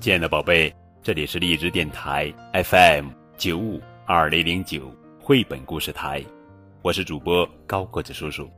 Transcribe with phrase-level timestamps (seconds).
[0.00, 2.32] 亲爱的宝贝，这里是荔枝电台
[2.64, 6.24] FM 九五二零零九绘本故事台，
[6.80, 8.50] 我是主播高个子叔叔，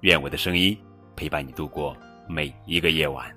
[0.00, 0.74] 愿我的声音
[1.14, 1.94] 陪伴你度过
[2.26, 3.30] 每一个夜晚。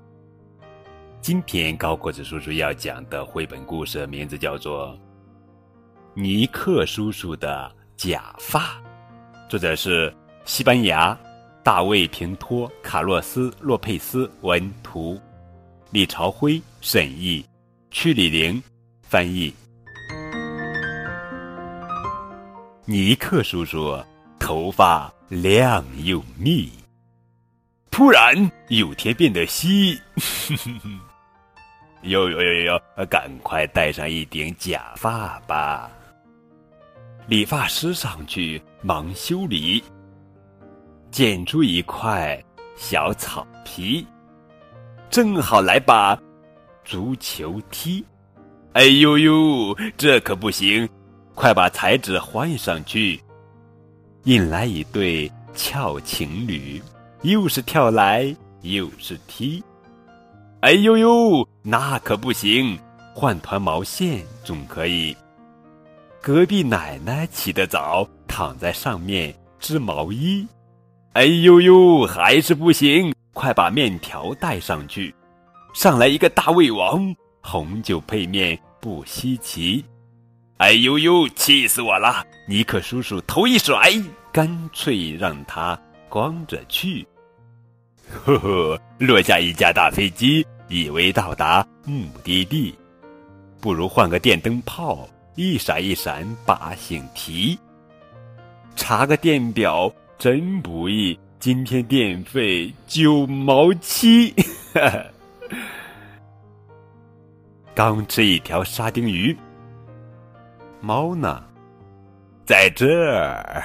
[1.19, 4.97] 今天高个子叔叔要讲的绘本故事名字叫做
[6.13, 8.61] 《尼克叔叔的假发》，
[9.49, 10.13] 作者是
[10.45, 11.19] 西班牙
[11.61, 15.19] 大卫平托、卡洛斯洛佩斯文图。
[15.91, 17.45] 李朝辉审译，
[17.91, 18.61] 曲李玲
[19.01, 19.53] 翻译。
[22.85, 24.01] 尼克叔叔
[24.39, 26.71] 头发亮又密，
[27.91, 28.33] 突然
[28.69, 29.99] 有天变得稀。
[32.03, 33.05] 哟哟哟哟！
[33.07, 35.91] 赶快戴上一顶假发吧。
[37.27, 39.83] 理发师上去忙修理，
[41.11, 42.41] 剪出一块
[42.77, 44.07] 小草皮。
[45.09, 46.17] 正好来把
[46.83, 48.03] 足球踢，
[48.73, 50.87] 哎呦呦，这可不行！
[51.35, 53.21] 快把彩纸换上去。
[54.25, 56.81] 引来一对俏情侣，
[57.21, 59.63] 又是跳来又是踢。
[60.61, 62.77] 哎呦呦，那可不行！
[63.13, 65.15] 换团毛线总可以。
[66.21, 70.45] 隔壁奶奶起得早，躺在上面织毛衣。
[71.13, 73.13] 哎呦呦，还是不行！
[73.33, 75.13] 快把面条带上去，
[75.73, 79.83] 上来一个大胃王，红酒配面不稀奇。
[80.57, 82.23] 哎呦呦，气死我了！
[82.47, 83.91] 尼克叔叔头一甩，
[84.33, 87.07] 干脆让他光着去。
[88.25, 92.75] 呵呵，落下一架大飞机，以为到达目的地，
[93.61, 97.57] 不如换个电灯泡，一闪一闪把醒提。
[98.75, 101.17] 查个电表真不易。
[101.39, 104.31] 今天电费九毛七，
[107.73, 109.35] 刚吃一条沙丁鱼。
[110.81, 111.41] 猫呢？
[112.45, 113.63] 在这儿。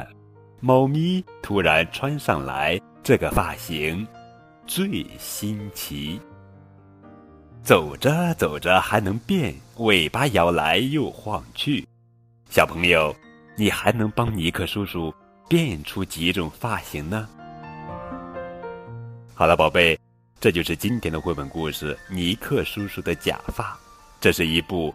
[0.60, 4.06] 猫咪突然穿上来，这个发型
[4.66, 6.20] 最新奇。
[7.62, 11.86] 走着走着还能变，尾巴摇来又晃去。
[12.48, 13.14] 小朋友，
[13.56, 15.12] 你还能帮尼克叔叔？
[15.48, 17.28] 变出几种发型呢？
[19.34, 19.98] 好了，宝贝，
[20.38, 23.72] 这就是今天的绘本故事《尼克叔叔的假发》。
[24.20, 24.94] 这是一部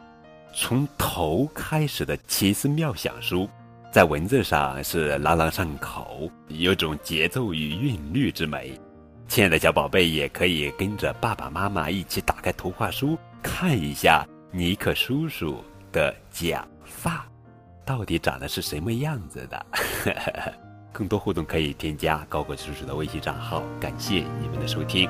[0.53, 3.49] 从头开始的奇思妙想书，
[3.91, 8.79] 在文字上是朗朗上口，有种节奏与韵律之美。
[9.27, 17.25] 亲爱的小宝贝，也可以跟着爸爸妈妈一起打开图画书，看一下尼克叔叔的假发。
[17.83, 19.65] 到底长得是什么样子的？
[20.93, 23.63] 更多互动可以添加高个叔叔的微信账号。
[23.79, 25.09] 感谢你们的收听。